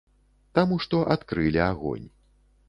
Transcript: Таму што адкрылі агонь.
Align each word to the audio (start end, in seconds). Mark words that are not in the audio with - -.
Таму 0.59 0.77
што 0.85 1.01
адкрылі 1.17 1.61
агонь. 1.69 2.09